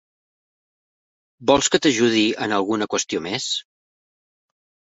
Vols 1.51 1.69
que 1.75 1.81
t'ajudi 1.85 2.25
en 2.47 2.57
alguna 2.59 2.89
qüestió 2.97 3.25
més? 3.29 3.53